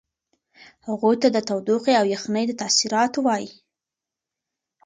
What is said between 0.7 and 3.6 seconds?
هغوی ته د تودوخې او یخنۍ د تاثیراتو وایئ.